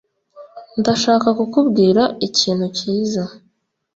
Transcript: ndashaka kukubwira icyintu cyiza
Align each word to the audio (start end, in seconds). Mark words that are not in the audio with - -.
ndashaka 0.79 1.27
kukubwira 1.37 2.03
icyintu 2.27 2.65
cyiza 2.77 3.23